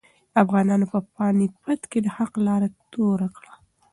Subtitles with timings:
[0.43, 3.53] افغانانو په پاني پت کې د حق لاره توره کړه.